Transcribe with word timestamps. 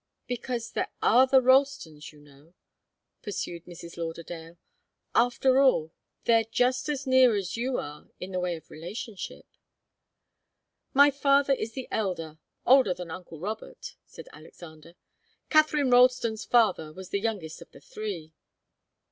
"Because 0.25 0.71
there 0.71 0.89
are 1.03 1.27
the 1.27 1.43
Ralstons, 1.43 2.11
you 2.11 2.19
know," 2.21 2.55
pursued 3.21 3.65
Mrs. 3.65 3.97
Lauderdale. 3.97 4.57
"After 5.13 5.59
all, 5.61 5.91
they're 6.23 6.43
just 6.45 6.89
as 6.89 7.05
near 7.05 7.35
as 7.35 7.55
you 7.55 7.77
are, 7.77 8.09
in 8.19 8.31
the 8.31 8.39
way 8.39 8.55
of 8.55 8.71
relationship." 8.71 9.45
"My 10.91 11.11
father 11.11 11.53
is 11.53 11.73
the 11.73 11.87
elder 11.91 12.39
older 12.65 12.95
than 12.95 13.11
uncle 13.11 13.39
Robert," 13.39 13.93
said 14.07 14.27
Alexander. 14.33 14.95
"Katharine 15.51 15.91
Ralston's 15.91 16.45
father 16.45 16.91
was 16.91 17.09
the 17.09 17.19
youngest 17.21 17.61
of 17.61 17.69
the 17.71 17.79
three." 17.79 18.33